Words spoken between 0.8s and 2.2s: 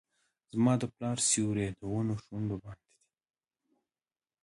د پلار سیوري، د ونو